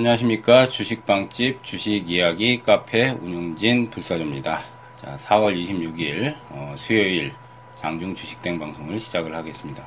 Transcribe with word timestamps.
안녕하십니까. 0.00 0.66
주식빵집 0.66 1.62
주식이야기 1.62 2.62
카페 2.62 3.10
운영진 3.10 3.90
불사조입니다. 3.90 4.62
자, 4.96 5.18
4월 5.18 5.54
26일 5.54 6.34
어, 6.48 6.74
수요일 6.78 7.34
장중 7.74 8.14
주식땡 8.14 8.58
방송을 8.58 8.98
시작을 8.98 9.36
하겠습니다. 9.36 9.86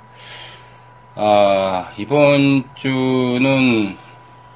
아, 1.15 1.91
이번 1.97 2.63
주는 2.75 3.97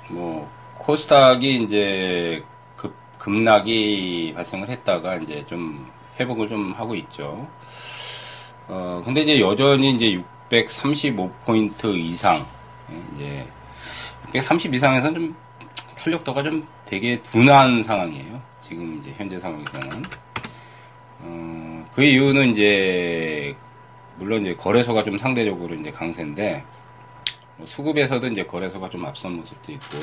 뭐 0.10 0.48
코스닥이 0.78 1.64
이제 1.64 2.44
급 2.76 2.94
급락이 3.18 4.34
발생을 4.36 4.70
했다가 4.70 5.16
이제 5.16 5.44
좀 5.48 5.90
회복을 6.20 6.50
좀 6.50 6.72
하고 6.74 6.94
있죠. 6.94 7.48
어, 8.68 9.02
근데 9.04 9.22
이제 9.22 9.40
여전히 9.40 9.90
이제 9.90 10.22
635포인트 10.52 11.98
이상, 11.98 12.46
예, 12.92 13.02
이제 13.16 13.48
630 14.36 14.76
이상에서는 14.76 15.14
좀 15.16 15.47
탄력도가 16.08 16.44
좀 16.44 16.66
되게 16.86 17.22
둔한 17.22 17.84
상황이에요. 17.84 18.42
지금 18.62 19.00
이제 19.00 19.14
현재 19.18 19.38
상황에서는. 19.40 20.04
어, 21.20 21.90
그 21.94 22.04
이유는 22.04 22.52
이제, 22.52 23.56
물론 24.18 24.42
이제 24.44 24.56
거래소가 24.56 25.04
좀 25.04 25.18
상대적으로 25.18 25.76
이제 25.76 25.92
강세인데, 25.92 26.64
뭐 27.58 27.68
수급에서도 27.68 28.26
이제 28.28 28.44
거래소가 28.44 28.90
좀 28.90 29.06
앞선 29.06 29.34
모습도 29.34 29.72
있고, 29.74 29.98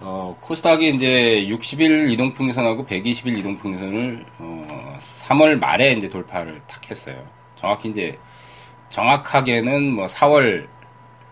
어, 0.00 0.36
코스닥이 0.40 0.94
이제 0.94 1.46
60일 1.48 2.10
이동평균선하고 2.12 2.86
120일 2.86 3.38
이동평균선을, 3.38 4.24
어, 4.38 4.96
3월 4.98 5.58
말에 5.58 5.92
이제 5.92 6.08
돌파를 6.08 6.62
탁 6.66 6.90
했어요. 6.90 7.26
정확히 7.56 7.90
이제, 7.90 8.18
정확하게는 8.88 9.92
뭐 9.92 10.06
4월 10.06 10.66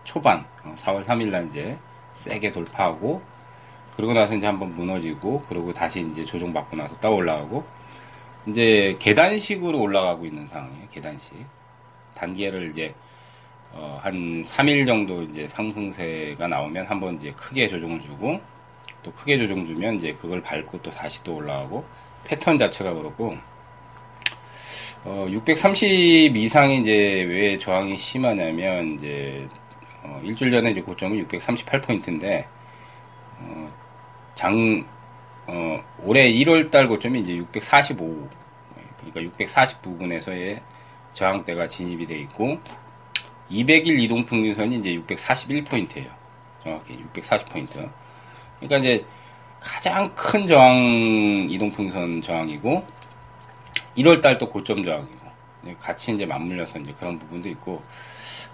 초반, 0.03 0.45
4월 0.75 0.97
어, 0.97 1.05
3일 1.05 1.29
날 1.29 1.45
이제 1.47 1.77
세게 2.13 2.51
돌파하고, 2.51 3.32
그러고 3.95 4.13
나서 4.13 4.35
이제 4.35 4.45
한번 4.45 4.75
무너지고, 4.75 5.43
그리고 5.47 5.73
다시 5.73 6.01
이제 6.01 6.25
조정받고 6.25 6.75
나서 6.75 6.95
떠 6.99 7.11
올라가고, 7.11 7.63
이제 8.47 8.97
계단식으로 8.99 9.79
올라가고 9.79 10.25
있는 10.25 10.47
상황이에요, 10.47 10.87
계단식. 10.91 11.33
단계를 12.15 12.71
이제, 12.71 12.93
어, 13.71 13.99
한 14.01 14.43
3일 14.43 14.85
정도 14.85 15.23
이제 15.23 15.47
상승세가 15.47 16.47
나오면 16.47 16.87
한번 16.87 17.15
이제 17.15 17.31
크게 17.31 17.67
조정을 17.67 18.01
주고, 18.01 18.39
또 19.03 19.11
크게 19.11 19.37
조정 19.37 19.65
주면 19.67 19.95
이제 19.95 20.13
그걸 20.13 20.41
밟고 20.41 20.81
또 20.81 20.91
다시 20.91 21.23
또 21.23 21.35
올라가고, 21.35 21.85
패턴 22.25 22.57
자체가 22.57 22.93
그렇고, 22.93 23.35
어, 25.05 25.27
630 25.29 26.35
이상이 26.35 26.81
이제 26.81 27.23
왜 27.23 27.57
저항이 27.57 27.97
심하냐면, 27.97 28.95
이제, 28.95 29.47
어, 30.03 30.19
일주일 30.23 30.51
전에 30.51 30.71
이제 30.71 30.81
고점이 30.81 31.23
638포인트인데, 31.25 32.45
어, 33.39 33.82
장, 34.35 34.85
어, 35.47 35.83
올해 35.99 36.31
1월 36.31 36.71
달 36.71 36.87
고점이 36.87 37.21
이제 37.21 37.35
645, 37.35 38.29
그러니까 38.97 39.21
640 39.21 39.81
부근에서의 39.81 40.61
저항대가 41.13 41.67
진입이 41.67 42.07
돼 42.07 42.17
있고, 42.19 42.59
200일 43.51 43.99
이동평균선이 43.99 44.77
이제 44.77 44.95
641포인트예요. 44.95 46.09
정확히 46.63 46.97
640포인트. 47.13 47.89
그러니까 48.59 48.77
이제 48.77 49.05
가장 49.59 50.13
큰 50.15 50.47
저항 50.47 50.75
이동평균선 51.49 52.21
저항이고, 52.21 52.85
1월 53.97 54.21
달 54.21 54.37
또 54.37 54.49
고점 54.49 54.83
저항이고, 54.83 55.23
같이 55.79 56.11
이제 56.11 56.25
맞물려서 56.25 56.79
이제 56.79 56.93
그런 56.97 57.19
부분도 57.19 57.49
있고, 57.49 57.83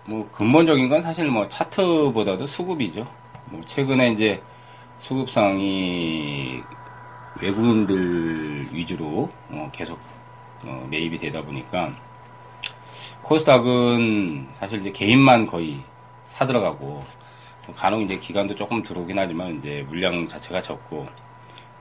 뭐 0.06 0.30
근본적인 0.32 0.90
건 0.90 1.02
사실 1.02 1.28
뭐 1.28 1.48
차트보다도 1.48 2.48
수급이죠. 2.48 3.08
뭐 3.46 3.62
최근에 3.66 4.10
이제 4.10 4.42
수급상이 5.00 6.62
외국인들 7.42 8.68
위주로 8.74 9.30
어 9.50 9.70
계속 9.72 9.98
어 10.64 10.88
매입이 10.90 11.18
되다 11.18 11.42
보니까 11.42 11.90
코스닥은 13.22 14.50
사실 14.56 14.80
이제 14.80 14.92
개인만 14.92 15.46
거의 15.46 15.80
사 16.26 16.46
들어가고 16.46 17.04
뭐 17.66 17.76
간혹 17.76 18.02
이제 18.02 18.20
기간도 18.20 18.56
조금 18.56 18.84
들어오긴 18.84 19.18
하지만 19.18 19.60
이제 19.60 19.86
물량 19.88 20.28
자체가 20.28 20.62
적고 20.62 21.08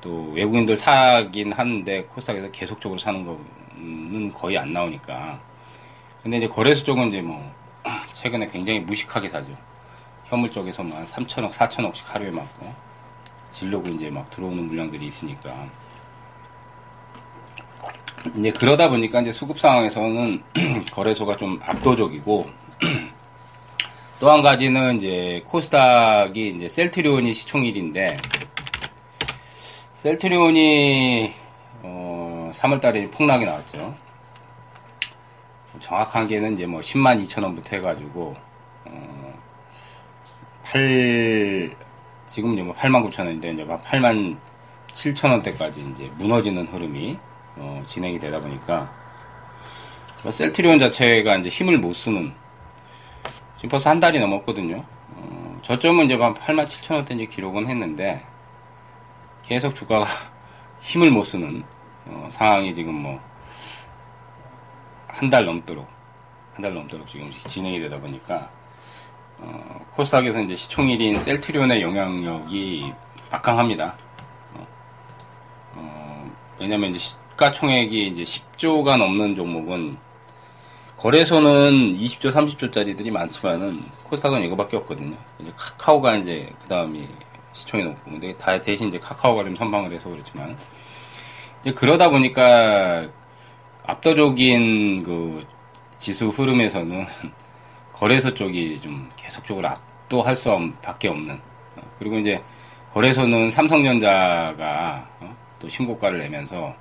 또 0.00 0.30
외국인들 0.32 0.76
사긴 0.76 1.52
하는데 1.52 2.04
코스닥에서 2.04 2.50
계속적으로 2.52 3.00
사는 3.00 3.24
거는 3.24 4.32
거의 4.32 4.56
안 4.58 4.72
나오니까 4.72 5.40
근데 6.22 6.38
이제 6.38 6.48
거래소 6.48 6.84
쪽은 6.84 7.08
이제 7.08 7.20
뭐 7.20 7.52
최근에 8.12 8.46
굉장히 8.46 8.80
무식하게 8.80 9.28
사죠. 9.28 9.56
현물 10.26 10.50
쪽에서만 10.50 11.06
3천억, 11.06 11.52
4천억씩 11.52 12.06
하루에 12.06 12.30
막 12.30 12.46
어? 12.60 12.87
질려고 13.58 13.88
이제 13.88 14.08
막 14.08 14.30
들어오는 14.30 14.68
물량들이 14.68 15.06
있으니까 15.06 15.68
이제 18.36 18.52
그러다 18.52 18.88
보니까 18.88 19.20
이제 19.20 19.32
수급 19.32 19.58
상황에서는 19.58 20.42
거래소가 20.92 21.36
좀 21.36 21.58
압도적이고 21.62 22.50
또 24.20 24.30
한 24.30 24.42
가지는 24.42 24.96
이제 24.96 25.42
코스닥이 25.46 26.50
이제 26.50 26.68
셀트리온이 26.68 27.32
시총일인데 27.34 28.16
셀트리온이 29.96 31.32
어 31.82 32.50
3월달에 32.54 33.10
폭락이 33.12 33.44
나왔죠. 33.44 33.96
정확한 35.80 36.26
게는 36.26 36.54
이제 36.54 36.66
뭐 36.66 36.80
10만 36.80 37.24
2천 37.24 37.42
원부터 37.44 37.76
해가지고 37.76 38.34
어 38.84 39.34
8, 40.64 41.76
지금 42.28 42.52
이제 42.54 42.62
뭐 42.62 42.74
8만 42.74 43.04
9천 43.08 43.20
원인데 43.20 43.52
이제 43.52 43.64
8만 43.64 44.38
7천 44.92 45.30
원대까지 45.30 45.80
이제 45.92 46.12
무너지는 46.16 46.66
흐름이 46.66 47.18
어 47.56 47.82
진행이 47.86 48.18
되다 48.20 48.38
보니까 48.38 48.92
뭐 50.22 50.32
셀트리온 50.32 50.78
자체가 50.78 51.36
이제 51.36 51.48
힘을 51.48 51.78
못 51.78 51.94
쓰는 51.94 52.32
지금 53.56 53.70
벌써 53.70 53.90
한 53.90 54.00
달이 54.00 54.20
넘었거든요. 54.20 54.84
어 55.14 55.58
저점은 55.62 56.04
이제 56.06 56.16
8만 56.16 56.66
7천 56.66 56.94
원대 56.94 57.14
이제 57.14 57.26
기록은 57.26 57.66
했는데 57.66 58.24
계속 59.44 59.74
주가가 59.74 60.04
힘을 60.80 61.10
못 61.10 61.24
쓰는 61.24 61.64
어 62.06 62.28
상황이 62.30 62.74
지금 62.74 62.94
뭐 62.94 63.20
한 65.18 65.30
달 65.30 65.44
넘도록 65.44 65.88
한 66.54 66.62
달 66.62 66.74
넘도록 66.74 67.06
지금 67.08 67.30
진행이 67.30 67.80
되다 67.80 67.98
보니까 68.00 68.36
어, 68.36 68.57
코스닥에서 69.98 70.40
이제 70.42 70.54
시총일인 70.54 71.18
셀트리온의 71.18 71.82
영향력이 71.82 72.92
막강합니다. 73.32 73.96
어, 74.54 74.66
어, 75.74 76.30
왜냐면 76.60 76.90
이제 76.90 77.00
시가총액이 77.00 78.06
이제 78.06 78.22
10조가 78.22 78.96
넘는 78.96 79.34
종목은 79.34 79.96
거래소는 80.98 81.98
20조, 81.98 82.30
30조짜리들이 82.30 83.10
많지만은 83.10 83.82
코스닥은 84.04 84.44
이거밖에 84.44 84.76
없거든요. 84.76 85.16
이제 85.40 85.52
카카오가 85.56 86.14
이제 86.14 86.52
그 86.62 86.68
다음이 86.68 87.08
시총이 87.52 87.82
높고, 87.82 88.12
근데 88.12 88.32
다 88.34 88.60
대신 88.60 88.88
이제 88.88 89.00
카카오가 89.00 89.42
좀 89.42 89.56
선방을 89.56 89.92
해서 89.92 90.10
그렇지만 90.10 90.56
이제 91.62 91.74
그러다 91.74 92.08
보니까 92.10 93.08
압도적인 93.84 95.02
그 95.02 95.44
지수 95.98 96.28
흐름에서는 96.28 97.04
거래소 97.98 98.32
쪽이 98.32 98.80
좀 98.80 99.10
계속적으로 99.16 99.68
압도할 99.68 100.36
수 100.36 100.56
밖에 100.82 101.08
없는 101.08 101.34
어, 101.76 101.82
그리고 101.98 102.16
이제 102.18 102.40
거래소는 102.92 103.50
삼성전자가 103.50 105.08
어, 105.20 105.36
또 105.58 105.68
신고가를 105.68 106.20
내면서 106.20 106.76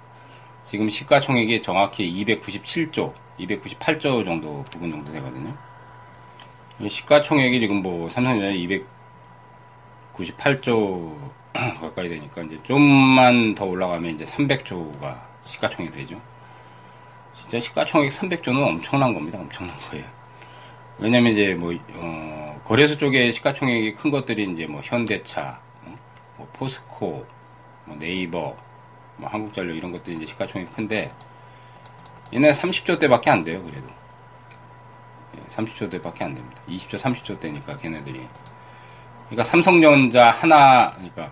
지금 0.64 0.88
시가총액이 0.88 1.64
정확히 1.64 2.14
297조, 2.26 3.14
298조 3.40 4.26
정도 4.26 4.64
부분 4.70 4.92
정도 4.92 5.12
되거든요. 5.14 5.58
시가총액이 6.88 7.62
지금 7.62 7.82
뭐 7.82 8.08
삼성전자 8.10 8.56
298조 10.14 11.32
가까이 11.82 12.10
되니까 12.10 12.44
이제 12.44 12.60
좀만 12.62 13.56
더 13.56 13.66
올라가면 13.66 14.14
이제 14.14 14.24
300조가 14.24 15.20
시가총액이 15.46 15.98
되죠. 15.98 16.22
진짜 17.34 17.60
시가총액 17.60 18.12
300조는 18.12 18.64
엄청난 18.68 19.16
겁니다. 19.16 19.40
엄청난 19.40 19.76
거예요. 19.90 20.17
왜냐면 21.00 21.34
이제 21.34 21.54
뭐, 21.54 21.74
어, 21.94 22.62
거래소 22.64 22.98
쪽에 22.98 23.32
시가총액이 23.32 23.94
큰 23.94 24.12
것들이 24.12 24.44
이제 24.52 24.66
뭐 24.66 24.82
현대차, 24.84 25.62
어? 25.84 25.96
뭐 26.38 26.48
포스코, 26.54 27.26
뭐 27.86 27.98
네이버, 28.00 28.56
뭐 29.18 29.30
한국전력 29.30 29.76
이런 29.76 29.92
것들이 29.92 30.18
이제 30.18 30.26
시가총액이 30.26 30.72
큰데, 30.74 31.10
얘네 32.34 32.52
30조 32.52 33.00
대밖에 33.00 33.30
안 33.30 33.44
돼요, 33.44 33.64
그래도. 33.64 33.88
30조 35.50 35.86
예, 35.86 35.90
대밖에 35.90 36.24
안 36.24 36.36
됩니다. 36.36 36.62
20조, 36.68 36.98
30조 37.00 37.40
대니까 37.40 37.78
걔네들이. 37.78 38.22
그러니까 39.26 39.44
삼성전자 39.44 40.32
하나, 40.32 40.92
그러니까 40.92 41.32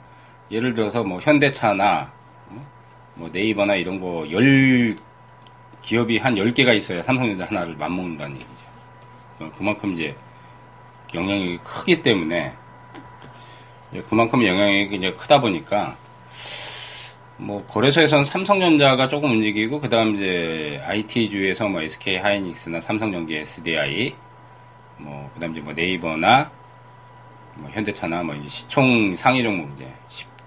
예를 0.51 0.73
들어서 0.73 1.03
뭐 1.03 1.19
현대차나, 1.19 2.11
어? 2.49 2.67
뭐 3.15 3.29
네이버나 3.29 3.75
이런 3.75 3.99
거 3.99 4.29
열, 4.31 4.95
기업이 5.81 6.17
한 6.17 6.35
10개가 6.35 6.75
있어야 6.75 7.01
삼성전자 7.03 7.45
하나를 7.45 7.75
맞먹는다는 7.75 8.35
얘기죠. 8.35 8.64
어, 9.39 9.51
그만큼 9.57 9.93
이제 9.93 10.15
영향이 11.13 11.59
크기 11.63 12.01
때문에 12.01 12.53
그만큼 14.09 14.45
영향력이 14.45 14.95
이제 14.95 15.11
크다 15.11 15.39
보니까 15.39 15.95
뭐 17.37 17.65
거래소에서는 17.65 18.25
삼성전자가 18.25 19.07
조금 19.07 19.31
움직이고 19.31 19.79
그다음 19.79 20.15
이제 20.15 20.81
IT주에서 20.85 21.67
뭐 21.67 21.81
SK 21.81 22.17
하이닉스나 22.17 22.81
삼성전기 22.81 23.35
SDI 23.37 24.15
뭐 24.97 25.29
그다음 25.33 25.51
이제 25.51 25.61
뭐 25.61 25.73
네이버나 25.73 26.51
뭐 27.55 27.69
현대차나 27.71 28.23
뭐 28.23 28.35
시총 28.47 29.15
상위 29.15 29.43
종목 29.43 29.69
이제 29.77 29.93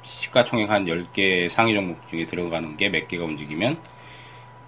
시가총액 0.03 0.71
한 0.71 0.85
10개 0.87 1.49
상위 1.49 1.75
종목 1.75 2.07
중에 2.09 2.27
들어가는 2.27 2.77
게 2.77 2.89
몇 2.89 3.07
개가 3.09 3.25
움직이면 3.25 3.79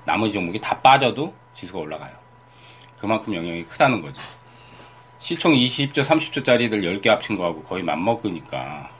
나머지 0.05 0.33
종목이 0.35 0.61
다 0.61 0.79
빠져도 0.81 1.35
지수가 1.55 1.79
올라가요. 1.79 2.13
그만큼 3.01 3.35
영향이 3.35 3.65
크다는 3.65 4.03
거죠. 4.03 4.21
시총 5.19 5.53
20조, 5.53 6.03
30조짜리들 6.03 6.83
10개 6.83 7.09
합친 7.09 7.37
거하고 7.37 7.63
거의 7.63 7.83
맞먹으니까 7.83 8.91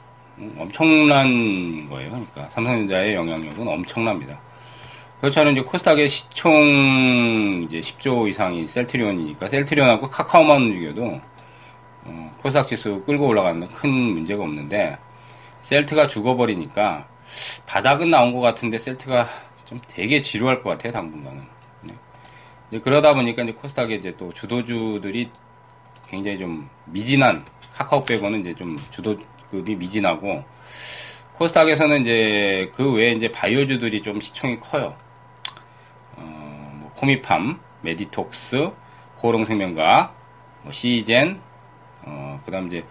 엄청난 0.57 1.89
거예요. 1.89 2.09
그러니까 2.09 2.49
삼성전자의 2.49 3.15
영향력은 3.15 3.67
엄청납니다. 3.67 4.39
그렇잖아요. 5.19 5.53
이제 5.53 5.61
코스닥의 5.61 6.09
시총 6.09 7.67
이제 7.69 7.79
10조 7.79 8.27
이상이 8.29 8.67
셀트리온이니까 8.67 9.49
셀트리온하고 9.49 10.09
카카오만 10.09 10.63
움직여도 10.63 11.21
어, 12.05 12.35
코스닥 12.41 12.67
지수 12.67 13.03
끌고 13.05 13.27
올라가는 13.27 13.67
큰 13.67 13.89
문제가 13.89 14.43
없는데 14.43 14.97
셀트가 15.61 16.07
죽어버리니까 16.07 17.07
바닥은 17.67 18.09
나온 18.09 18.33
것 18.33 18.41
같은데 18.41 18.79
셀트가 18.79 19.27
좀 19.65 19.79
되게 19.87 20.21
지루할 20.21 20.63
것 20.63 20.71
같아요 20.71 20.91
당분간은. 20.91 21.60
네. 22.71 22.79
그러다 22.79 23.13
보니까 23.13 23.43
이제 23.43 23.51
코스닥에 23.51 23.95
이제 23.95 24.15
또 24.17 24.31
주도주들이 24.31 25.29
굉장히 26.07 26.39
좀 26.39 26.69
미진한 26.85 27.45
카카오 27.73 28.05
빼고는 28.05 28.39
이제 28.39 28.55
좀 28.55 28.77
주도급이 28.91 29.75
미진하고 29.75 30.45
코스닥에서는 31.33 32.01
이제 32.01 32.71
그 32.73 32.93
외에 32.93 33.11
이제 33.11 33.29
바이오주들이 33.29 34.01
좀 34.01 34.21
시총이 34.21 34.61
커요. 34.61 34.95
어, 36.15 36.71
뭐 36.79 36.91
코미팜, 36.95 37.59
메디톡스, 37.81 38.71
호롱생명과 39.21 40.15
뭐 40.63 40.71
시젠, 40.71 41.41
어, 42.03 42.39
그 42.45 42.51
다음 42.51 42.67
이제 42.67 42.85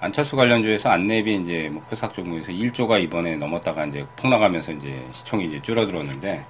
안철수 0.00 0.34
관련주에서 0.34 0.88
안내비 0.88 1.42
이제 1.42 1.68
뭐 1.70 1.82
코스닥 1.82 2.14
종목에서 2.14 2.52
1조가 2.52 3.02
이번에 3.02 3.36
넘었다가 3.36 3.84
이제 3.84 4.06
폭락하면서 4.16 4.72
이제 4.72 5.06
시총이 5.12 5.46
이제 5.46 5.60
줄어들었는데 5.60 6.46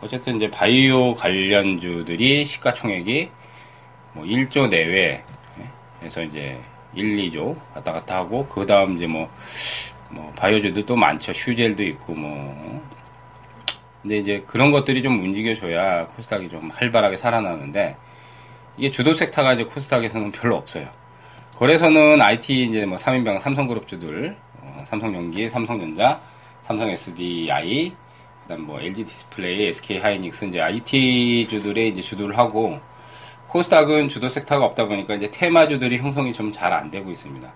어쨌든 0.00 0.36
이제 0.36 0.50
바이오 0.50 1.14
관련주들이 1.14 2.44
시가총액이 2.44 3.30
뭐 4.12 4.24
1조 4.24 4.68
내외 4.68 5.24
해서 6.02 6.22
이제 6.22 6.58
1, 6.94 7.16
2조 7.16 7.56
왔다 7.74 7.92
갔다 7.92 8.16
하고 8.16 8.46
그 8.46 8.64
다음 8.66 8.96
이제 8.96 9.06
뭐, 9.06 9.28
뭐 10.10 10.32
바이오주도 10.36 10.96
많죠. 10.96 11.32
휴젤도 11.32 11.82
있고 11.82 12.14
뭐 12.14 12.88
근데 14.02 14.18
이제 14.18 14.44
그런 14.46 14.70
것들이 14.70 15.02
좀 15.02 15.18
움직여줘야 15.18 16.06
코스닥이 16.06 16.48
좀 16.48 16.70
활발하게 16.72 17.16
살아나는데 17.16 17.96
이게 18.76 18.90
주도 18.90 19.12
섹터가 19.12 19.54
이제 19.54 19.64
코스닥에서는 19.64 20.30
별로 20.30 20.56
없어요. 20.56 20.88
거래소는 21.56 22.22
IT 22.22 22.62
이제 22.64 22.86
뭐 22.86 22.96
3인방 22.96 23.40
삼성그룹주들, 23.40 24.36
어, 24.60 24.76
삼성전기, 24.86 25.48
삼성전자, 25.48 26.20
삼성 26.62 26.88
SDI, 26.88 27.92
그다음 28.48 28.62
뭐 28.66 28.80
LG 28.80 29.04
디스플레이, 29.04 29.66
SK 29.66 29.98
하이닉스 29.98 30.46
이제 30.46 30.58
IT주들의 30.62 31.88
이제 31.88 32.00
주도를 32.00 32.38
하고 32.38 32.80
코스닥은 33.48 34.08
주도 34.08 34.30
섹터가 34.30 34.64
없다 34.64 34.86
보니까 34.86 35.14
이제 35.14 35.30
테마주들이 35.30 35.98
형성이 35.98 36.32
좀 36.32 36.50
잘 36.50 36.72
안 36.72 36.90
되고 36.90 37.10
있습니다. 37.10 37.46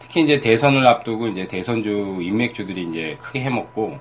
특히 0.00 0.22
이제 0.22 0.40
대선을 0.40 0.84
앞두고 0.84 1.28
이제 1.28 1.46
대선주 1.46 2.18
인맥주들이 2.20 2.82
이제 2.90 3.16
크게 3.20 3.40
해먹고 3.42 4.00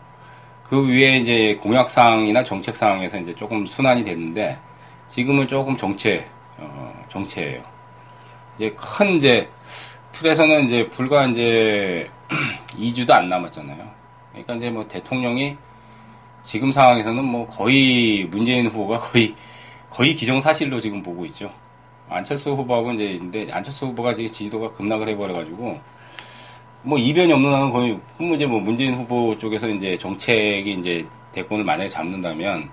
그 0.64 0.88
위에 0.90 1.18
이제 1.20 1.56
공약 1.62 1.92
사항이나 1.92 2.44
정책 2.44 2.76
사항에서 2.76 3.20
이제 3.20 3.36
조금 3.36 3.68
순환이 3.68 4.04
됐는데 4.04 4.58
지금은 5.08 5.48
조금 5.48 5.78
정체, 5.78 6.26
어, 6.58 7.06
정체예요. 7.10 7.62
이제 8.56 8.76
큰 8.76 9.18
이제 9.18 9.48
틀에서는 10.12 10.66
이제 10.66 10.90
불과 10.90 11.26
이제 11.28 12.10
2주도 12.80 13.12
안 13.12 13.30
남았잖아요. 13.30 13.92
그러니까 14.32 14.56
이제 14.56 14.70
뭐 14.72 14.88
대통령이 14.88 15.58
지금 16.46 16.72
상황에서는 16.72 17.26
뭐 17.26 17.48
거의 17.48 18.24
문재인 18.26 18.68
후보가 18.68 19.00
거의 19.00 19.34
거의 19.90 20.14
기정사실로 20.14 20.80
지금 20.80 21.02
보고 21.02 21.26
있죠. 21.26 21.52
안철수 22.08 22.52
후보하고 22.52 22.94
이제 22.94 23.06
있는데 23.06 23.52
안철수 23.52 23.88
후보가 23.88 24.14
지금 24.14 24.32
지지도가 24.32 24.72
급락을 24.74 25.10
해버려가지고 25.10 25.80
뭐 26.84 27.00
이변이 27.00 27.34
없는 27.34 27.52
한은 27.52 27.72
거의 27.72 28.00
문제 28.20 28.46
뭐 28.46 28.60
문재인 28.60 28.94
후보 28.94 29.36
쪽에서 29.40 29.68
이제 29.68 29.98
정책이 29.98 30.74
이제 30.74 31.06
대권을 31.32 31.66
만약에 31.66 31.90
잡는다면 31.90 32.70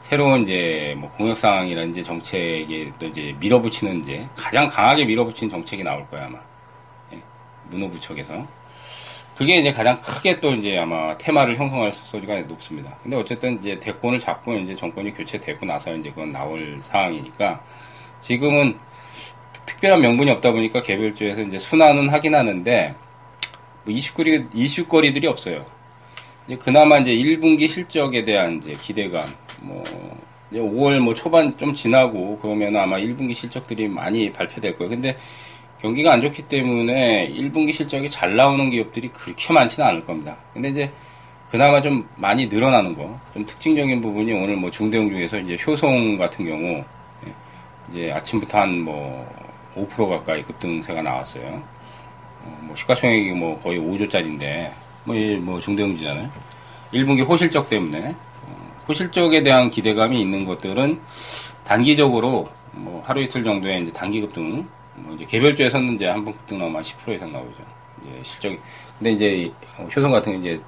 새로운 0.00 0.42
이제 0.42 0.96
뭐 0.98 1.08
공약 1.12 1.36
상황이라든지 1.36 2.02
정책에 2.02 2.92
또 2.98 3.06
이제 3.06 3.36
밀어붙이는 3.38 4.00
이제 4.00 4.28
가장 4.34 4.66
강하게 4.66 5.04
밀어붙인 5.04 5.48
정책이 5.48 5.84
나올 5.84 6.04
거야 6.08 6.26
아마 6.26 6.38
예, 7.12 7.22
문호부 7.70 8.00
척에서 8.00 8.44
그게 9.42 9.56
이제 9.56 9.72
가장 9.72 10.00
크게 10.00 10.38
또 10.38 10.54
이제 10.54 10.78
아마 10.78 11.18
테마를 11.18 11.56
형성할 11.56 11.90
소리가 11.90 12.38
높습니다. 12.42 12.96
근데 13.02 13.16
어쨌든 13.16 13.58
이제 13.60 13.76
대권을 13.76 14.20
잡고 14.20 14.54
이제 14.58 14.76
정권이 14.76 15.14
교체되고 15.14 15.66
나서 15.66 15.92
이제 15.96 16.10
그건 16.10 16.30
나올 16.30 16.78
상황이니까 16.84 17.60
지금은 18.20 18.78
특별한 19.66 20.00
명분이 20.00 20.30
없다 20.30 20.52
보니까 20.52 20.82
개별주에서 20.82 21.42
이제 21.42 21.58
순환은 21.58 22.08
하긴 22.10 22.36
하는데 22.36 22.94
뭐 23.84 23.92
이슈거리 23.92 24.44
이슈거리들이 24.54 25.26
없어요. 25.26 25.66
이제 26.46 26.56
그나마 26.56 26.98
이제 26.98 27.12
1분기 27.12 27.68
실적에 27.68 28.22
대한 28.22 28.58
이제 28.58 28.76
기대감 28.80 29.24
뭐 29.60 29.82
이제 30.52 30.60
5월 30.60 31.00
뭐 31.00 31.14
초반 31.14 31.58
좀 31.58 31.74
지나고 31.74 32.38
그러면 32.40 32.76
아마 32.76 32.96
1분기 32.98 33.34
실적들이 33.34 33.88
많이 33.88 34.32
발표될 34.32 34.78
거예요. 34.78 34.90
근데 34.90 35.16
경기가 35.82 36.12
안 36.12 36.22
좋기 36.22 36.42
때문에 36.42 37.32
1분기 37.34 37.72
실적이 37.72 38.08
잘 38.08 38.36
나오는 38.36 38.70
기업들이 38.70 39.08
그렇게 39.08 39.52
많지는 39.52 39.86
않을 39.88 40.04
겁니다. 40.04 40.36
근데 40.54 40.68
이제 40.68 40.92
그나마 41.50 41.82
좀 41.82 42.08
많이 42.16 42.46
늘어나는 42.46 42.96
거, 42.96 43.18
좀 43.34 43.44
특징적인 43.44 44.00
부분이 44.00 44.32
오늘 44.32 44.56
뭐 44.56 44.70
중대형 44.70 45.10
중에서 45.10 45.38
이제 45.40 45.58
효성 45.66 46.16
같은 46.16 46.46
경우, 46.46 46.84
예, 47.26 47.34
이제 47.90 48.12
아침부터 48.12 48.58
한 48.58 48.78
뭐 48.78 49.28
5% 49.76 50.08
가까이 50.08 50.42
급등세가 50.42 51.02
나왔어요. 51.02 51.62
어, 52.44 52.58
뭐 52.62 52.76
시가총액이 52.76 53.32
뭐 53.32 53.58
거의 53.60 53.78
5조짜리인데, 53.78 54.70
뭐, 55.04 55.16
뭐 55.40 55.60
중대형주잖아요. 55.60 56.30
1분기 56.94 57.26
호실적 57.26 57.68
때문에, 57.68 58.14
어, 58.42 58.72
호실적에 58.88 59.42
대한 59.42 59.70
기대감이 59.70 60.20
있는 60.20 60.44
것들은 60.44 61.00
단기적으로 61.64 62.48
뭐 62.72 63.02
하루 63.04 63.22
이틀 63.22 63.44
정도의 63.44 63.82
이제 63.82 63.92
단기 63.92 64.20
급등, 64.20 64.66
뭐 64.94 65.14
이제 65.14 65.24
개별주에서는 65.24 65.94
이제 65.94 66.06
한번 66.08 66.34
급등 66.34 66.58
나오면 66.58 66.82
10% 66.82 67.14
이상 67.14 67.30
나오죠. 67.32 67.56
이제 68.02 68.22
실적이. 68.22 68.58
근데 68.98 69.12
이제 69.12 69.52
효성 69.94 70.10
같은 70.12 70.40
게 70.42 70.54
이제 70.54 70.64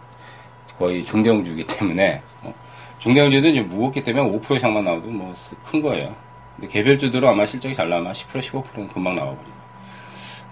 거의 0.78 1.02
중대형주이기 1.04 1.66
때문에 1.66 2.22
어, 2.42 2.54
중대형주도 2.98 3.48
이제 3.48 3.60
무겁기 3.60 4.02
때문에 4.02 4.38
5% 4.38 4.56
이상만 4.56 4.84
나와도 4.84 5.08
뭐 5.08 5.32
큰 5.64 5.82
거예요. 5.82 6.14
근데 6.56 6.68
개별주들은 6.68 7.28
아마 7.28 7.44
실적이 7.46 7.74
잘 7.74 7.88
나오면 7.88 8.12
10% 8.12 8.40
15%는 8.40 8.88
금방 8.88 9.16
나와버리고. 9.16 9.54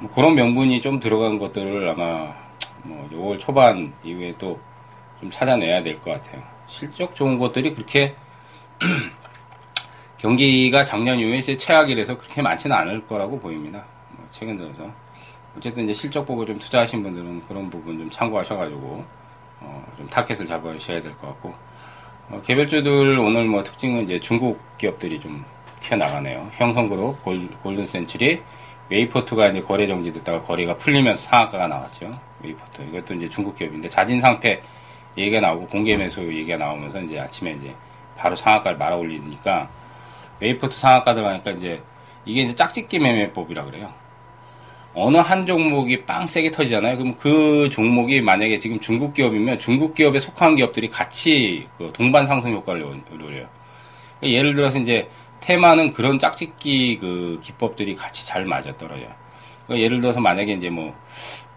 뭐 0.01 0.11
그런 0.11 0.35
명분이 0.35 0.81
좀 0.81 0.99
들어간 1.01 1.39
것들을 1.39 1.89
아마 1.89 2.35
뭐 2.83 3.09
6월 3.13 3.39
초반 3.39 3.93
이후에 4.05 4.35
또 4.39 4.59
좀 5.21 5.31
찾아내야 5.31 5.85
될 5.85 6.01
것 6.01 6.11
같아요. 6.11 6.43
실적 6.67 7.15
좋은 7.15 7.39
것들이 7.39 7.73
그렇게 7.75 8.17
경기가 10.23 10.85
작년 10.85 11.19
이제 11.19 11.57
최악이라서 11.57 12.17
그렇게 12.17 12.43
많지는 12.43 12.77
않을 12.77 13.09
거라고 13.09 13.41
보입니다. 13.41 13.85
뭐 14.11 14.25
최근 14.31 14.57
들어서. 14.57 14.89
어쨌든 15.57 15.83
이제 15.83 15.93
실적 15.93 16.25
보고 16.25 16.47
좀 16.47 16.57
투자하신 16.61 17.03
분들은 17.03 17.43
그런 17.49 17.69
부분 17.69 17.99
좀 17.99 18.09
참고하셔가지고, 18.09 19.05
어, 19.61 19.93
좀 19.97 20.09
타켓을 20.09 20.47
잡으셔야 20.47 21.01
될 21.01 21.13
것 21.19 21.27
같고, 21.27 21.53
어, 22.31 22.41
개별주들 22.47 23.19
오늘 23.19 23.47
뭐 23.47 23.65
특징은 23.65 24.05
이제 24.05 24.21
중국 24.21 24.61
기업들이 24.79 25.19
좀 25.19 25.45
튀어나가네요. 25.81 26.51
헝셩그룹, 26.53 27.25
골, 27.25 27.49
골든 27.59 27.85
센츄리, 27.87 28.41
웨이포트가 28.91 29.49
이제 29.49 29.61
거래 29.61 29.89
정지됐다가 29.89 30.43
거래가 30.43 30.77
풀리면서 30.77 31.21
상한가가 31.31 31.67
나왔죠. 31.67 32.13
웨이포트. 32.45 32.83
이것도 32.83 33.15
이제 33.15 33.29
중국 33.29 33.57
기업인데 33.57 33.89
자진 33.89 34.21
상폐 34.21 34.63
얘기가 35.19 35.41
나오고 35.41 35.67
공개 35.67 35.97
매수 35.97 36.23
얘기가 36.23 36.59
나오면서 36.59 37.01
이제 37.01 37.19
아침에 37.19 37.55
이제 37.55 37.75
바로 38.17 38.37
상한가를 38.37 38.79
말아 38.79 38.95
올리니까 38.95 39.69
웨이포트 40.43 40.77
상한가 40.77 41.15
들어가니까 41.15 41.53
이제 41.53 41.83
이게 42.25 42.43
이제 42.43 42.55
짝짓기 42.55 42.99
매매법이라 42.99 43.65
그래요. 43.65 43.93
어느 44.95 45.17
한 45.17 45.47
종목이 45.47 46.05
빵 46.05 46.27
세게 46.27 46.51
터지잖아요. 46.51 46.99
그럼 46.99 47.17
그 47.17 47.71
종목이 47.71 48.21
만약에 48.21 48.59
지금 48.59 48.79
중국 48.79 49.15
기업이면 49.15 49.59
중국 49.59 49.95
기업에 49.95 50.19
속한 50.19 50.57
기업들이 50.57 50.89
같이 50.91 51.67
그 51.79 51.91
동반 51.95 52.27
상승 52.27 52.53
효과를 52.53 52.83
노려요. 52.83 53.49
그러니까 54.21 54.39
예를 54.39 54.55
들어서 54.55 54.79
이제 54.79 55.09
테마는 55.41 55.93
그런 55.93 56.19
짝짓기 56.19 56.99
그 57.01 57.41
기법들이 57.43 57.97
같이 57.97 58.27
잘 58.27 58.45
맞아 58.45 58.77
떨어져요. 58.77 59.11
그러니까 59.67 59.85
예를 59.85 60.01
들어서 60.01 60.21
만약에 60.21 60.53
이제 60.53 60.69
뭐, 60.69 60.95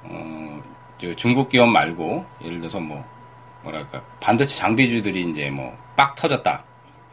어, 0.04 0.64
저 0.98 1.14
중국 1.14 1.50
기업 1.50 1.68
말고 1.68 2.26
예를 2.44 2.60
들어서 2.60 2.80
뭐 2.80 3.04
뭐랄까 3.64 4.02
반도체 4.22 4.56
장비주들이 4.56 5.30
이제 5.30 5.50
뭐 5.50 5.86
빡 5.96 6.16
터졌다. 6.16 6.64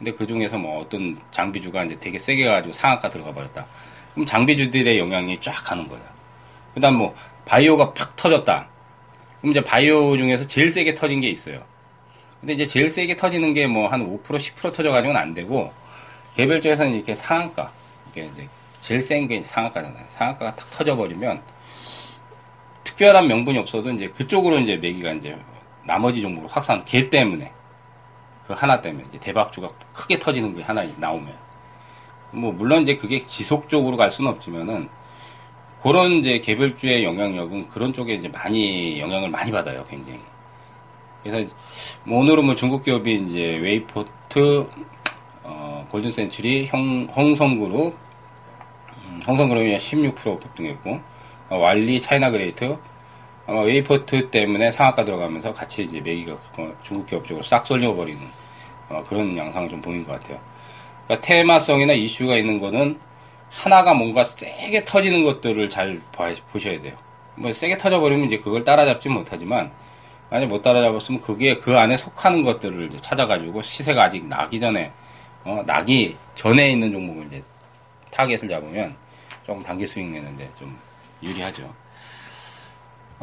근데 0.02 0.10
그 0.14 0.26
중에서 0.26 0.58
뭐 0.58 0.80
어떤 0.80 1.16
장비주가 1.30 1.84
이제 1.84 1.96
되게 2.00 2.18
세게 2.18 2.44
가지고 2.44 2.72
상한가 2.72 3.08
들어가 3.08 3.32
버렸다. 3.32 3.66
그럼 4.14 4.26
장비주들의 4.26 4.98
영향이 4.98 5.40
쫙 5.40 5.52
가는 5.62 5.86
거예요. 5.86 6.02
그다음 6.74 6.96
뭐 6.96 7.14
바이오가 7.44 7.94
팍 7.94 8.16
터졌다. 8.16 8.66
그럼 9.40 9.52
이제 9.52 9.60
바이오 9.62 10.16
중에서 10.16 10.48
제일 10.48 10.72
세게 10.72 10.94
터진 10.94 11.20
게 11.20 11.28
있어요. 11.28 11.62
근데 12.40 12.54
이제 12.54 12.66
제일 12.66 12.90
세게 12.90 13.14
터지는 13.14 13.54
게 13.54 13.66
뭐 13.68 13.86
한 13.86 14.04
5% 14.04 14.24
10% 14.24 14.72
터져가지고는 14.72 15.14
안 15.20 15.34
되고 15.34 15.72
개별적에서는 16.34 16.94
이렇게 16.94 17.14
상한가 17.14 17.70
이게 18.10 18.28
이제 18.32 18.48
제일 18.80 19.02
센 19.02 19.28
게 19.28 19.40
상한가잖아요. 19.44 20.04
상한가가 20.08 20.56
탁 20.56 20.68
터져버리면 20.72 21.40
특별한 22.82 23.28
명분이 23.28 23.56
없어도 23.56 23.92
이제 23.92 24.08
그쪽으로 24.08 24.58
이제 24.58 24.76
매기가 24.78 25.12
이제 25.12 25.38
나머지 25.84 26.20
종목을 26.22 26.48
확산 26.50 26.84
개 26.84 27.08
때문에 27.08 27.52
그 28.52 28.58
하나 28.58 28.82
때문에 28.82 29.06
대박주가 29.18 29.70
크게 29.94 30.18
터지는 30.18 30.54
게 30.54 30.62
하나 30.62 30.84
나오면. 30.98 31.34
뭐 32.32 32.52
물론 32.52 32.82
이제 32.82 32.96
그게 32.96 33.24
지속적으로 33.24 33.96
갈 33.96 34.10
수는 34.10 34.30
없지만은 34.30 34.88
그런 35.82 36.12
이제 36.12 36.38
개별주의 36.38 37.02
영향력은 37.02 37.68
그런 37.68 37.92
쪽에 37.92 38.14
이제 38.14 38.28
많이 38.28 39.00
영향을 39.00 39.30
많이 39.30 39.50
받아요 39.50 39.84
굉장히. 39.88 40.20
그래서 41.22 41.54
뭐 42.04 42.20
오늘은 42.20 42.44
뭐 42.44 42.54
중국 42.54 42.84
기업이 42.84 43.24
이제 43.26 43.56
웨이포트 43.56 44.68
어, 45.44 45.86
골든 45.90 46.10
센츄리 46.10 46.66
헝, 46.66 47.08
헝셩그룹 47.16 47.96
음, 49.04 49.20
헝셩그룹이 49.26 49.76
16% 49.76 50.40
급등했고 50.40 51.00
어, 51.48 51.56
완리 51.56 52.00
차이나 52.00 52.30
그레이트 52.30 52.76
아마 53.46 53.62
웨이포트 53.62 54.30
때문에 54.30 54.70
상한가 54.70 55.04
들어가면서 55.04 55.52
같이 55.52 55.82
이제 55.82 56.00
매기가 56.00 56.32
어, 56.58 56.72
중국 56.82 57.06
기업 57.06 57.26
쪽으로 57.26 57.42
싹 57.42 57.66
쏠려버리는 57.66 58.20
어, 58.88 59.02
그런 59.06 59.36
양상을 59.36 59.68
좀 59.68 59.82
보인 59.82 60.06
것 60.06 60.12
같아요. 60.12 60.38
그러니까 61.06 61.26
테마성이나 61.26 61.92
이슈가 61.92 62.36
있는 62.36 62.60
거는 62.60 62.98
하나가 63.50 63.94
뭔가 63.94 64.24
세게 64.24 64.84
터지는 64.84 65.24
것들을 65.24 65.68
잘 65.68 66.00
봐, 66.12 66.32
보셔야 66.50 66.80
돼요. 66.80 66.94
뭐 67.34 67.52
세게 67.52 67.78
터져버리면 67.78 68.26
이제 68.26 68.38
그걸 68.38 68.64
따라잡지 68.64 69.08
못하지만 69.08 69.72
만약 70.30 70.46
못 70.46 70.62
따라잡았으면 70.62 71.20
그게 71.20 71.58
그 71.58 71.76
안에 71.76 71.96
속하는 71.96 72.44
것들을 72.44 72.86
이제 72.86 72.96
찾아가지고 72.96 73.60
시세가 73.62 74.04
아직 74.04 74.24
나기 74.26 74.60
전에 74.60 74.92
어, 75.44 75.62
나기 75.66 76.16
전에 76.34 76.70
있는 76.70 76.92
종목을 76.92 77.26
이제 77.26 77.42
타겟을 78.10 78.48
잡으면 78.48 78.94
조금 79.44 79.62
단기 79.62 79.86
수익 79.86 80.06
내는데 80.06 80.48
좀 80.58 80.78
유리하죠. 81.22 81.81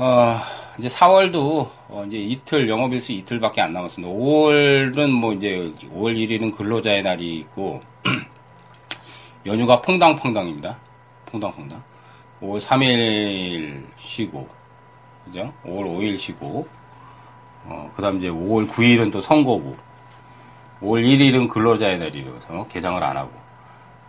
어, 0.02 0.40
이제 0.78 0.88
4월도 0.88 1.70
어, 1.90 2.06
이제 2.08 2.16
이틀 2.16 2.70
영업일수 2.70 3.12
이틀밖에 3.12 3.60
안 3.60 3.74
남았습니다. 3.74 4.14
5월은 4.14 5.10
뭐 5.10 5.34
이제 5.34 5.74
5월 5.94 6.16
1일은 6.16 6.56
근로자의 6.56 7.04
날이 7.04 7.36
있고 7.36 7.82
연휴가 9.46 9.82
퐁당퐁당입니다. 9.82 10.80
퐁당퐁당. 11.26 11.84
5월 12.42 12.62
3일 12.62 13.88
쉬고 13.98 14.48
그죠? 15.26 15.52
5월 15.66 15.84
5일 15.84 16.18
쉬고 16.18 16.66
어, 17.66 17.92
그 17.94 18.02
다음 18.02 18.20
이제 18.20 18.30
5월 18.30 18.70
9일은 18.70 19.12
또 19.12 19.20
선거고 19.20 19.76
5월 20.80 21.04
1일은 21.04 21.50
근로자의 21.50 22.00
날이라서 22.00 22.70
개장을 22.70 23.04
안 23.04 23.18
하고 23.18 23.32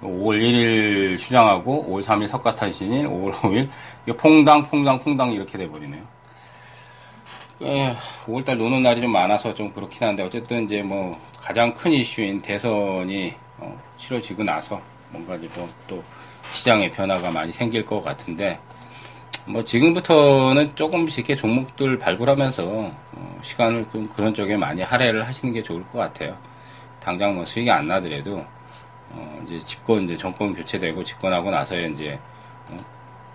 5월 0.02 0.40
1일 0.40 1.18
휴장하고 1.18 1.86
5월 1.88 2.02
3일 2.02 2.28
석가탄신일, 2.28 3.06
5월 3.06 3.32
5일 3.32 3.68
퐁당 4.16 4.62
퐁당 4.64 5.00
퐁당 5.00 5.32
이렇게 5.32 5.58
돼버리네요. 5.58 6.02
5월달 7.60 8.56
노는 8.56 8.82
날이 8.82 9.02
좀 9.02 9.12
많아서 9.12 9.54
좀 9.54 9.70
그렇긴 9.72 10.08
한데 10.08 10.22
어쨌든 10.22 10.64
이제 10.64 10.82
뭐 10.82 11.12
가장 11.38 11.74
큰 11.74 11.92
이슈인 11.92 12.40
대선이 12.40 13.34
어, 13.58 13.78
치러지고 13.98 14.44
나서 14.44 14.80
뭔가 15.10 15.36
이제 15.36 15.48
뭐또 15.54 16.02
시장의 16.52 16.90
변화가 16.90 17.30
많이 17.30 17.52
생길 17.52 17.84
것 17.84 18.02
같은데 18.02 18.58
뭐 19.46 19.62
지금부터는 19.62 20.74
조금씩 20.74 21.18
이렇게 21.28 21.36
종목들 21.36 21.98
발굴하면서 21.98 22.64
어, 23.12 23.38
시간을 23.42 23.86
좀 23.92 24.08
그런 24.08 24.32
쪽에 24.32 24.56
많이 24.56 24.82
할애를 24.82 25.26
하시는 25.26 25.52
게 25.52 25.62
좋을 25.62 25.86
것 25.88 25.98
같아요. 25.98 26.38
당장 26.98 27.34
뭐 27.34 27.44
수익이 27.44 27.70
안 27.70 27.86
나더라도 27.86 28.44
어, 29.10 29.42
이제 29.44 29.58
집권 29.60 30.04
이제 30.04 30.16
정권 30.16 30.54
교체되고 30.54 31.02
집권하고 31.04 31.50
나서야 31.50 31.86
이제 31.86 32.18
어, 32.70 32.76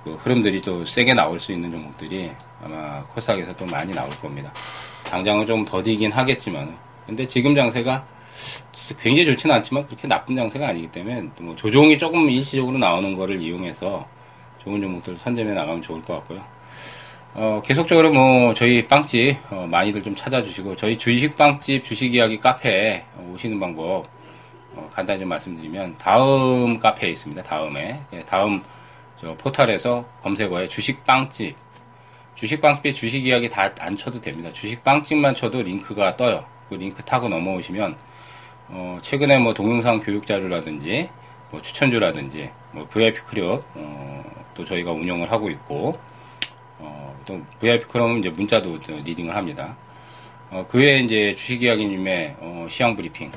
그 0.03 0.13
흐름들이 0.15 0.61
또 0.61 0.85
세게 0.85 1.13
나올 1.13 1.39
수 1.39 1.51
있는 1.51 1.71
종목들이 1.71 2.29
아마 2.63 3.03
코스닥에서 3.03 3.55
또 3.55 3.65
많이 3.65 3.93
나올 3.93 4.09
겁니다. 4.21 4.51
당장은 5.05 5.45
좀 5.45 5.65
더디긴 5.65 6.11
하겠지만, 6.11 6.77
근데 7.05 7.25
지금 7.25 7.55
장세가 7.55 8.05
굉장히 8.99 9.25
좋지는 9.25 9.55
않지만 9.55 9.85
그렇게 9.85 10.07
나쁜 10.07 10.35
장세가 10.35 10.67
아니기 10.67 10.91
때문에 10.91 11.29
뭐 11.39 11.55
조종이 11.55 11.97
조금 11.97 12.29
일시적으로 12.29 12.77
나오는 12.77 13.15
거를 13.15 13.41
이용해서 13.41 14.05
좋은 14.63 14.81
종목들 14.81 15.15
선점해 15.15 15.53
나가면 15.53 15.81
좋을 15.81 16.01
것 16.03 16.15
같고요. 16.15 16.41
어, 17.33 17.61
계속적으로 17.65 18.13
뭐 18.13 18.53
저희 18.53 18.87
빵집 18.87 19.37
어, 19.51 19.67
많이들 19.69 20.03
좀 20.03 20.15
찾아주시고 20.15 20.75
저희 20.75 20.97
주식 20.97 21.35
빵집 21.35 21.83
주식 21.83 22.13
이야기 22.15 22.39
카페에 22.39 23.05
오시는 23.33 23.59
방법 23.59 24.05
어, 24.75 24.89
간단히 24.93 25.19
좀 25.21 25.29
말씀드리면 25.29 25.97
다음 25.97 26.79
카페에 26.79 27.09
있습니다. 27.11 27.41
다음에 27.43 28.01
예, 28.13 28.23
다음 28.25 28.63
저 29.19 29.33
포털에서 29.35 30.05
검색어에 30.21 30.67
주식 30.67 31.05
빵집 31.05 31.55
주식 32.35 32.59
빵집에 32.61 32.91
주식 32.91 33.25
이야기 33.25 33.49
다 33.49 33.71
안 33.79 33.95
쳐도 33.97 34.19
됩니다. 34.21 34.51
주식 34.53 34.83
빵집만 34.83 35.35
쳐도 35.35 35.61
링크가 35.61 36.17
떠요. 36.17 36.45
그 36.69 36.75
링크 36.75 37.03
타고 37.03 37.29
넘어오시면 37.29 37.95
어, 38.69 38.97
최근에 39.01 39.37
뭐 39.39 39.53
동영상 39.53 39.99
교육 39.99 40.25
자료라든지 40.25 41.09
뭐 41.51 41.61
추천주라든지 41.61 42.49
뭐 42.71 42.87
VIP 42.89 43.21
클럽 43.21 43.63
어, 43.75 44.23
또 44.55 44.65
저희가 44.65 44.91
운영을 44.91 45.31
하고 45.31 45.49
있고 45.49 45.97
어, 46.79 47.15
또 47.25 47.41
VIP 47.59 47.85
클럽은 47.87 48.19
이제 48.19 48.29
문자도 48.29 48.79
리딩을 49.05 49.35
합니다. 49.35 49.77
어, 50.49 50.65
그 50.67 50.79
외에 50.79 50.99
이제 50.99 51.35
주식 51.35 51.61
이야기님의 51.63 52.37
어, 52.39 52.67
시황 52.69 52.95
브리핑 52.95 53.31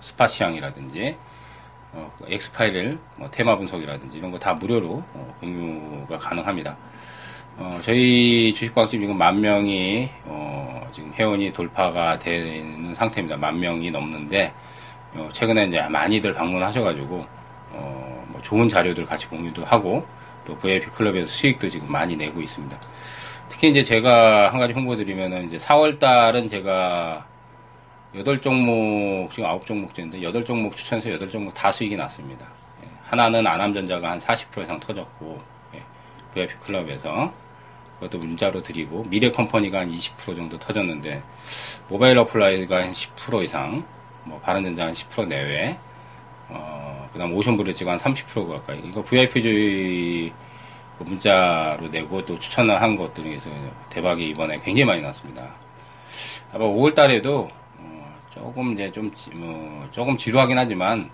spot 0.00 0.26
시황이라든지 0.26 1.16
어, 1.92 2.12
그 2.18 2.26
엑스파일 2.28 2.98
뭐 3.16 3.30
테마 3.30 3.56
분석이라든지 3.56 4.16
이런 4.16 4.30
거 4.30 4.38
다 4.38 4.54
무료로 4.54 5.02
어, 5.12 5.36
공유가 5.40 6.16
가능합니다. 6.16 6.76
어, 7.58 7.78
저희 7.82 8.54
주식방집 8.54 9.00
지금 9.00 9.18
만 9.18 9.40
명이 9.40 10.08
어, 10.24 10.88
지금 10.92 11.12
회원이 11.14 11.52
돌파가 11.52 12.18
되는 12.18 12.94
상태입니다. 12.94 13.36
만 13.36 13.58
명이 13.60 13.90
넘는데 13.90 14.52
어, 15.14 15.28
최근에 15.32 15.66
이제 15.66 15.80
많이들 15.82 16.32
방문하셔가지고 16.32 17.24
어, 17.72 18.24
뭐 18.28 18.40
좋은 18.42 18.68
자료들 18.68 19.04
같이 19.04 19.26
공유도 19.26 19.64
하고 19.64 20.06
또 20.46 20.56
VIP 20.56 20.86
클럽에서 20.92 21.26
수익도 21.26 21.68
지금 21.68 21.90
많이 21.90 22.16
내고 22.16 22.40
있습니다. 22.40 22.78
특히 23.48 23.68
이제 23.68 23.82
제가 23.82 24.52
한 24.52 24.60
가지 24.60 24.72
홍보드리면은 24.72 25.46
이제 25.46 25.56
4월 25.56 25.98
달은 25.98 26.46
제가 26.48 27.26
여덟 28.14 28.40
종목 28.40 29.30
지금 29.30 29.48
아홉 29.48 29.64
종목째인데 29.64 30.22
여덟 30.22 30.44
종목 30.44 30.74
추천해서 30.74 31.12
여덟 31.12 31.30
종목 31.30 31.54
다 31.54 31.70
수익이 31.70 31.96
났습니다. 31.96 32.44
예, 32.82 32.88
하나는 33.04 33.46
아남전자가 33.46 34.10
한 34.10 34.18
40% 34.18 34.64
이상 34.64 34.80
터졌고 34.80 35.38
예, 35.74 35.82
VIP 36.34 36.56
클럽에서 36.58 37.32
그것도 37.94 38.18
문자로 38.18 38.62
드리고 38.62 39.04
미래 39.04 39.30
컴퍼니가 39.30 39.80
한 39.80 39.92
20% 39.92 40.34
정도 40.34 40.58
터졌는데 40.58 41.22
모바일 41.88 42.18
어플라이가 42.18 42.82
한 42.82 42.90
10% 42.90 43.44
이상 43.44 43.86
뭐 44.24 44.40
바른전자 44.40 44.86
한 44.86 44.92
10% 44.92 45.28
내외 45.28 45.78
어, 46.48 47.08
그다음 47.12 47.32
오션 47.34 47.56
브릿지가 47.56 47.92
한 47.92 47.98
30% 47.98 48.48
가까이 48.48 48.80
이거 48.84 49.04
VIP주의 49.04 50.32
그 50.98 51.04
문자로 51.04 51.88
내고 51.88 52.24
또 52.26 52.36
추천을 52.40 52.82
한 52.82 52.96
것들에서 52.96 53.50
대박이 53.88 54.28
이번에 54.30 54.58
굉장히 54.58 54.84
많이 54.84 55.00
났습니다. 55.00 55.54
아마 56.52 56.64
5월 56.64 56.94
달에도 56.94 57.48
조금 58.40 58.72
이제 58.72 58.90
좀, 58.90 59.12
뭐, 59.34 59.86
조금 59.90 60.16
지루하긴 60.16 60.56
하지만 60.56 61.10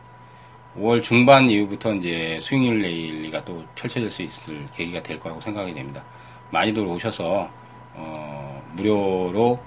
5월 0.78 1.02
중반 1.02 1.50
이후부터 1.50 1.94
이제 1.94 2.38
수익률 2.40 2.78
레일리가 2.78 3.44
또 3.44 3.64
펼쳐질 3.74 4.10
수 4.12 4.22
있을 4.22 4.68
계기가 4.72 5.02
될 5.02 5.18
거라고 5.18 5.40
생각이 5.40 5.74
됩니다. 5.74 6.04
많이들 6.50 6.86
오셔서, 6.86 7.50
어, 7.94 8.62
무료로 8.74 9.58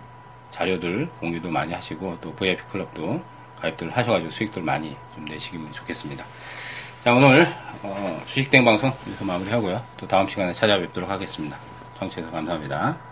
자료들 0.51 1.09
공유도 1.19 1.49
많이 1.49 1.73
하시고 1.73 2.17
또 2.21 2.33
VIP 2.33 2.63
클럽도 2.63 3.21
가입들 3.59 3.89
하셔가지고 3.89 4.31
수익들 4.31 4.61
많이 4.61 4.95
좀 5.13 5.25
내시기면 5.25 5.73
좋겠습니다. 5.73 6.23
자, 7.01 7.13
오늘, 7.13 7.45
어, 7.83 8.21
주식땡 8.25 8.63
방송 8.63 8.89
여기서 9.05 9.25
마무리하고요. 9.25 9.83
또 9.97 10.07
다음 10.07 10.27
시간에 10.27 10.53
찾아뵙도록 10.53 11.09
하겠습니다. 11.09 11.57
청취해서 11.97 12.31
감사합니다. 12.31 13.08